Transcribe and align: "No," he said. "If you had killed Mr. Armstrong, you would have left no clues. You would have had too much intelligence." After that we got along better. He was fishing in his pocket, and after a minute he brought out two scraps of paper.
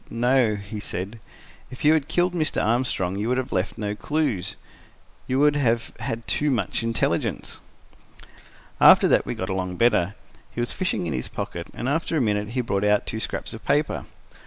"No," 0.09 0.55
he 0.55 0.79
said. 0.79 1.19
"If 1.69 1.85
you 1.85 1.93
had 1.93 2.07
killed 2.07 2.33
Mr. 2.33 2.59
Armstrong, 2.59 3.17
you 3.19 3.29
would 3.29 3.37
have 3.37 3.51
left 3.51 3.77
no 3.77 3.93
clues. 3.93 4.55
You 5.27 5.37
would 5.37 5.55
have 5.55 5.93
had 5.99 6.25
too 6.27 6.49
much 6.49 6.81
intelligence." 6.81 7.59
After 8.79 9.07
that 9.07 9.27
we 9.27 9.35
got 9.35 9.49
along 9.49 9.75
better. 9.75 10.15
He 10.49 10.59
was 10.59 10.73
fishing 10.73 11.05
in 11.05 11.13
his 11.13 11.27
pocket, 11.27 11.67
and 11.75 11.87
after 11.87 12.17
a 12.17 12.19
minute 12.19 12.49
he 12.57 12.61
brought 12.61 12.83
out 12.83 13.05
two 13.05 13.19
scraps 13.19 13.53
of 13.53 13.63
paper. 13.63 14.05